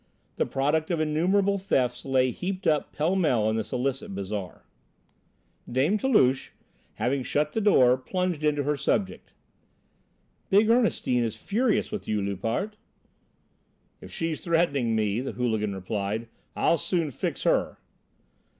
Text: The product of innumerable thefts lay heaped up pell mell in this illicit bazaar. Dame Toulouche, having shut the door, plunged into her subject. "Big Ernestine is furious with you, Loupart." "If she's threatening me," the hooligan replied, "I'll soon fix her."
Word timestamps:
The 0.37 0.47
product 0.47 0.89
of 0.89 0.99
innumerable 0.99 1.59
thefts 1.59 2.05
lay 2.05 2.31
heaped 2.31 2.65
up 2.65 2.91
pell 2.91 3.15
mell 3.15 3.47
in 3.51 3.55
this 3.55 3.71
illicit 3.71 4.15
bazaar. 4.15 4.65
Dame 5.71 5.99
Toulouche, 5.99 6.49
having 6.95 7.21
shut 7.21 7.51
the 7.51 7.61
door, 7.61 7.97
plunged 7.97 8.43
into 8.43 8.63
her 8.63 8.75
subject. 8.75 9.31
"Big 10.49 10.71
Ernestine 10.71 11.23
is 11.23 11.35
furious 11.37 11.91
with 11.91 12.07
you, 12.07 12.19
Loupart." 12.19 12.77
"If 14.01 14.11
she's 14.11 14.43
threatening 14.43 14.95
me," 14.95 15.19
the 15.21 15.33
hooligan 15.33 15.75
replied, 15.75 16.27
"I'll 16.55 16.79
soon 16.79 17.11
fix 17.11 17.43
her." 17.43 17.77